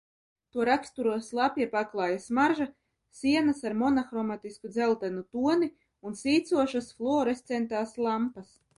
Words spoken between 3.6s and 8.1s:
ar monohromatisku dzeltenu toni un sīcošas fluorescentās